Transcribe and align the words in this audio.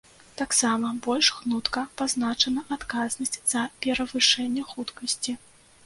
Таксама 0.39 0.87
больш 1.07 1.29
гнутка 1.41 1.83
пазначана 2.01 2.65
адказнасць 2.79 3.39
за 3.55 3.69
перавышэнне 3.85 4.69
хуткасці. 4.73 5.41